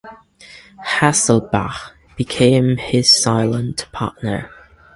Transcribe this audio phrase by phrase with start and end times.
[0.83, 4.49] Hasselbach became his silent partner.